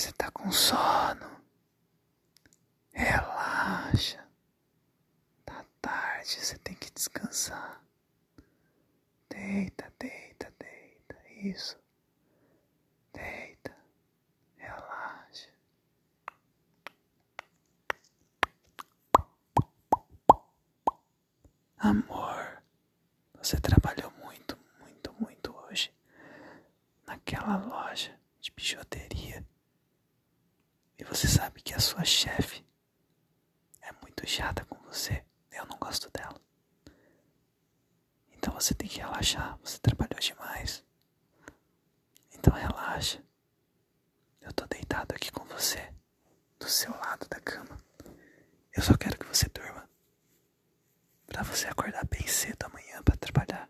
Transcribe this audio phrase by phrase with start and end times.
[0.00, 1.42] Você tá com sono?
[2.90, 4.26] Relaxa.
[5.44, 7.84] Tá tarde, você tem que descansar.
[9.28, 11.16] Deita, deita, deita.
[11.42, 11.78] Isso.
[13.12, 13.76] Deita.
[14.56, 15.50] Relaxa.
[21.76, 22.62] Amor,
[23.34, 25.92] você trabalhou muito, muito, muito hoje
[27.06, 28.99] naquela loja de bijuteria.
[31.10, 32.64] Você sabe que a sua chefe
[33.82, 35.24] é muito chata com você.
[35.50, 36.40] Eu não gosto dela.
[38.32, 39.58] Então você tem que relaxar.
[39.58, 40.84] Você trabalhou demais.
[42.32, 43.22] Então relaxa.
[44.40, 45.92] Eu tô deitado aqui com você,
[46.58, 47.78] do seu lado da cama.
[48.72, 49.90] Eu só quero que você durma.
[51.26, 53.68] Pra você acordar bem cedo amanhã pra trabalhar.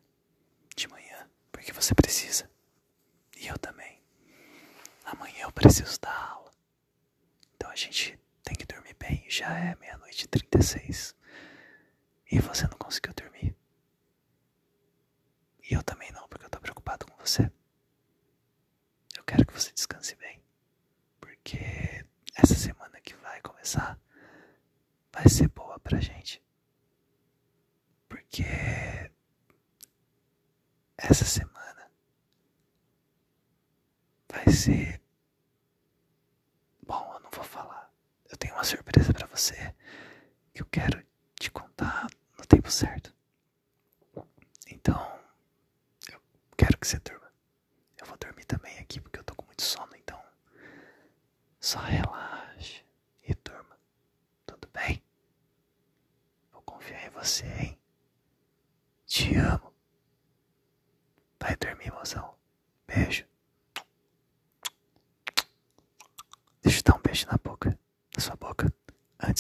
[0.77, 2.51] De manhã, porque você precisa.
[3.37, 4.03] E eu também.
[5.05, 6.51] Amanhã eu preciso dar aula.
[7.55, 9.25] Então a gente tem que dormir bem.
[9.41, 11.17] Já é meia-noite e trinta e seis.
[12.31, 13.57] E você não conseguiu dormir.
[15.63, 17.51] E eu também não, porque eu tô preocupado com você.
[19.17, 20.43] Eu quero que você descanse bem.
[21.19, 22.05] Porque
[22.37, 23.99] essa semana que vai começar
[25.11, 26.43] vai ser boa pra gente.
[28.11, 28.45] Porque
[30.99, 31.91] essa semana
[34.29, 35.01] vai ser.
[36.83, 37.91] Bom, eu não vou falar.
[38.29, 39.75] Eu tenho uma surpresa pra você
[40.53, 41.05] que eu quero
[41.39, 43.15] te contar no tempo certo.
[44.69, 45.21] Então,
[46.13, 46.21] eu
[46.57, 47.31] quero que você durma.
[48.01, 50.21] Eu vou dormir também aqui porque eu tô com muito sono, então
[51.61, 52.85] só relaxe
[53.23, 53.79] e durma.
[54.47, 55.01] Tudo bem?
[56.53, 57.81] Vou confiar em você, hein?
[59.07, 59.73] Te amo.
[61.39, 62.35] Vai dormir, mozão.
[62.87, 63.25] Beijo.
[66.63, 67.79] Deixa eu dar um beijo na boca,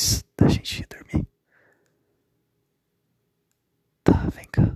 [0.00, 1.26] antes da gente ir dormir.
[4.02, 4.74] Tá, vem cá.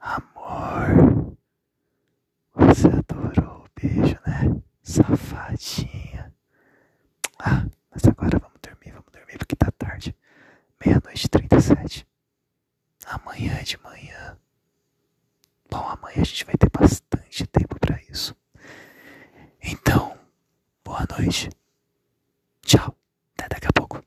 [0.00, 1.36] Amor,
[2.54, 4.62] você adorou o beijo, né?
[4.82, 6.32] Safadinha.
[7.38, 10.14] Ah, mas agora vamos dormir, vamos dormir porque tá tarde.
[10.84, 12.11] Meia-noite e trinta e sete.
[13.06, 14.38] Amanhã de manhã.
[15.70, 18.34] Bom, amanhã a gente vai ter bastante tempo pra isso.
[19.62, 20.18] Então,
[20.84, 21.48] boa noite.
[22.62, 22.96] Tchau.
[23.36, 24.01] Até daqui a pouco.